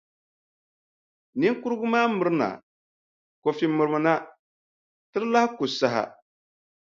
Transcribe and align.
Niŋkurugu 1.39 1.87
maa 1.91 2.07
mirina. 2.17 2.47
Kofi 3.43 3.65
mirimina, 3.77 4.13
ti 5.09 5.17
di 5.21 5.27
lahi 5.33 5.49
ku 5.57 5.63
saha. 5.79 6.03